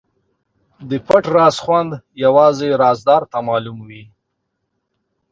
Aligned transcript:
د 0.89 0.91
پټ 1.07 1.23
راز 1.35 1.55
خوند 1.63 1.91
یوازې 2.23 2.67
رازدار 2.81 3.21
ته 3.31 3.37
معلوم 3.47 3.77
وي. 3.87 4.03